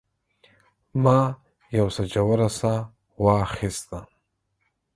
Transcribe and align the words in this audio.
ما 1.03 1.19
یو 1.77 1.87
څه 1.95 2.03
ژوره 2.11 2.49
ساه 2.59 2.81
واخیسته. 3.23 3.99